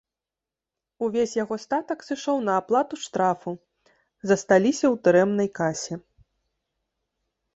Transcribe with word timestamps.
Увесь 1.07 1.35
яго 1.43 1.55
статак 1.65 1.99
сышоў 2.07 2.37
на 2.47 2.53
аплату 2.61 2.95
штрафу, 3.03 3.51
засталіся 4.31 4.85
у 4.97 4.97
турэмнай 5.09 5.49
касе. 5.59 5.95